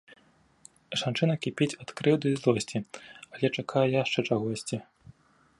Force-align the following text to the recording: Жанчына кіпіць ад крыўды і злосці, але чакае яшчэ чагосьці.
Жанчына 1.01 1.35
кіпіць 1.43 1.75
ад 1.85 1.93
крыўды 2.01 2.27
і 2.31 2.39
злосці, 2.41 2.77
але 3.33 3.47
чакае 3.55 3.87
яшчэ 4.03 4.19
чагосьці. 4.31 4.77